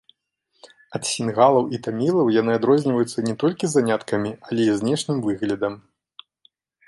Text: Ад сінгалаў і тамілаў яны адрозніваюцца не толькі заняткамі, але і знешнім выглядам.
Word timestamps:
Ад 0.99 1.03
сінгалаў 1.09 1.67
і 1.77 1.79
тамілаў 1.87 2.31
яны 2.37 2.51
адрозніваюцца 2.61 3.25
не 3.27 3.35
толькі 3.45 3.65
заняткамі, 3.73 4.31
але 4.49 4.61
і 4.69 4.77
знешнім 4.81 5.17
выглядам. 5.29 5.73